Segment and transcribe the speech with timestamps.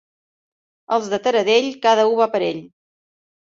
[0.97, 2.65] Els de Taradell, cada u va per ell.